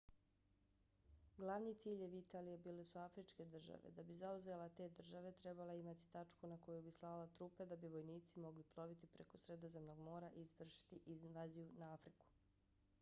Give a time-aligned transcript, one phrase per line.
[1.41, 3.91] glavni ciljevi italije bile su afričke države.
[3.99, 7.79] da bi zauzela te države trebala je imati tačku na koju bi slala trupe da
[7.85, 12.33] bi vojnici mogli ploviti preko sredozemnog mora i izvršiti invaziju na afriku